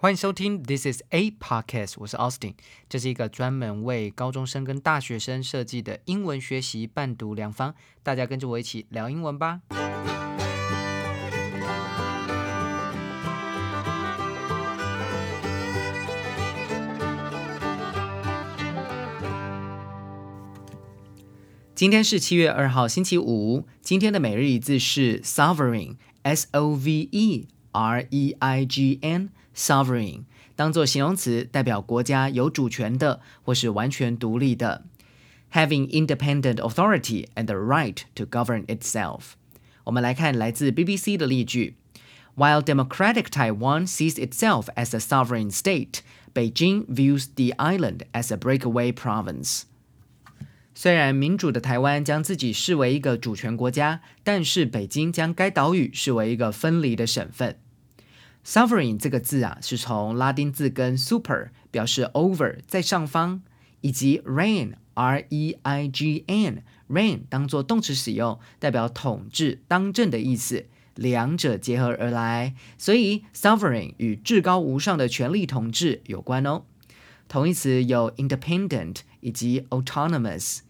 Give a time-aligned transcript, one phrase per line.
[0.00, 2.54] 欢迎收听 This is a podcast，我是 Austin，
[2.88, 9.62] 这是一个专门为高中生跟大学生设计的英文学习伴读良方，大家跟着我一起聊英文吧。
[21.74, 23.66] 今天是七月二号，星期五。
[23.82, 30.23] 今天的每日一字是 sovereign，s o v e r e i g n。sovereign
[30.55, 34.83] 当做形容词，代表国家有主权的或是完全独立的，
[35.51, 39.33] having independent authority and the right to govern itself。
[39.83, 41.75] 我们来看来自 BBC 的例句：
[42.35, 45.99] While democratic Taiwan sees itself as a sovereign state,
[46.33, 49.63] Beijing views the island as a breakaway province。
[50.73, 57.59] 虽然民主的台湾将自己视为一个主权国家，但是北京将该岛屿视为一个分离的省份。
[58.48, 63.42] Sovereign 这个字啊，是从拉丁字根 super 表示 over 在上方，
[63.82, 70.64] 以及 reign r e i g n reign 当做动词使用，代表统治、当政的意思，
[70.94, 76.62] 两者结合而来，所以 sovereign 与至高无上的权力统治有关哦。
[77.28, 80.60] 同义词有 independent 以及 autonomous。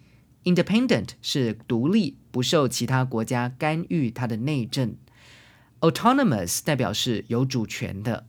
[0.43, 4.97] independent 是独立，不受其他国家干预它的内政。
[5.81, 8.27] Autonomous 代表是有主权的，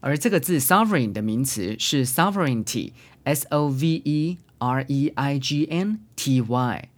[0.00, 6.88] 而这个字 sovereign 的名词是 sovereignty，s o v e r e i g n t y。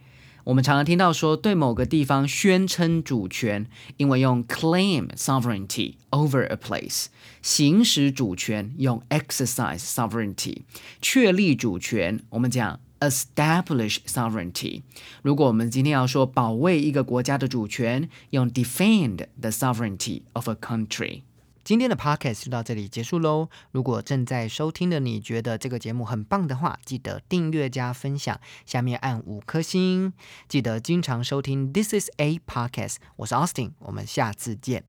[0.42, 7.06] 我们常常听到说对某个地方宣称主权，因为用 claim sovereignty over a place，
[7.40, 10.62] 行使主权用 exercise sovereignty，
[11.00, 12.80] 确立主权，我们讲。
[13.00, 14.83] Establish sovereignty。
[15.22, 21.22] 如果我们今天要说保卫一个国家的主权，用 defend the sovereignty of a country。
[21.64, 23.48] 今天的 podcast 就到这里结束喽。
[23.72, 30.12] 如果正在收听的你觉得这个节目很棒的话，记得订阅加分享，下面按五颗星。
[30.48, 32.99] 记得经常收听 This is a podcast。
[33.16, 34.84] 我是 Austin，我们下次见。